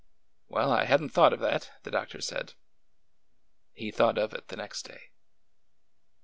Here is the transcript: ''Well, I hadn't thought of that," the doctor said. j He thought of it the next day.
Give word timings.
''Well, 0.49 0.71
I 0.71 0.85
hadn't 0.85 1.09
thought 1.09 1.31
of 1.31 1.39
that," 1.41 1.69
the 1.83 1.91
doctor 1.91 2.21
said. 2.21 2.47
j 2.47 2.53
He 3.73 3.91
thought 3.91 4.17
of 4.17 4.33
it 4.33 4.47
the 4.47 4.55
next 4.57 4.81
day. 4.81 5.11